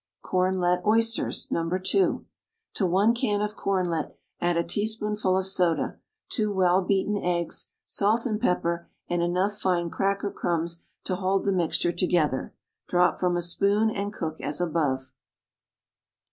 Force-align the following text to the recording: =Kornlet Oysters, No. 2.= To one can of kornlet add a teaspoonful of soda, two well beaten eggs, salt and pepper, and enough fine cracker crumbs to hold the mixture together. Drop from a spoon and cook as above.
=Kornlet 0.23 0.83
Oysters, 0.83 1.51
No. 1.51 1.63
2.= 1.63 2.25
To 2.73 2.85
one 2.87 3.13
can 3.13 3.39
of 3.39 3.55
kornlet 3.55 4.15
add 4.39 4.57
a 4.57 4.63
teaspoonful 4.63 5.37
of 5.37 5.45
soda, 5.45 5.99
two 6.27 6.51
well 6.51 6.81
beaten 6.81 7.17
eggs, 7.19 7.69
salt 7.85 8.25
and 8.25 8.41
pepper, 8.41 8.89
and 9.07 9.21
enough 9.21 9.59
fine 9.59 9.91
cracker 9.91 10.31
crumbs 10.31 10.81
to 11.03 11.17
hold 11.17 11.45
the 11.45 11.51
mixture 11.53 11.91
together. 11.91 12.51
Drop 12.87 13.19
from 13.19 13.37
a 13.37 13.43
spoon 13.43 13.91
and 13.91 14.11
cook 14.11 14.41
as 14.41 14.59
above. 14.59 15.13